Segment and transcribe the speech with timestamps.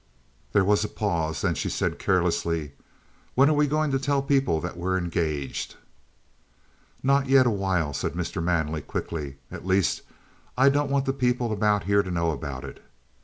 [0.53, 1.41] There was a pause.
[1.41, 2.71] Then she said carelessly:
[3.35, 5.75] "When are we going to tell people that we're engaged?"
[7.03, 8.41] "Not yet awhile," said Mr.
[8.41, 9.35] Manley quickly.
[9.51, 10.01] "At least
[10.57, 12.83] I don't want the people about here to know about it.